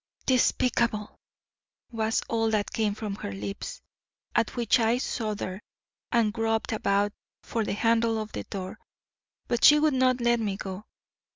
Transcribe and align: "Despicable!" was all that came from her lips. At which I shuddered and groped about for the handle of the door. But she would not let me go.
"Despicable!" 0.25 1.15
was 1.91 2.23
all 2.27 2.49
that 2.49 2.73
came 2.73 2.95
from 2.95 3.17
her 3.17 3.31
lips. 3.31 3.79
At 4.33 4.55
which 4.55 4.79
I 4.79 4.97
shuddered 4.97 5.61
and 6.11 6.33
groped 6.33 6.71
about 6.71 7.13
for 7.43 7.63
the 7.63 7.73
handle 7.73 8.19
of 8.19 8.31
the 8.31 8.43
door. 8.45 8.79
But 9.47 9.63
she 9.63 9.77
would 9.77 9.93
not 9.93 10.19
let 10.19 10.39
me 10.39 10.57
go. 10.57 10.85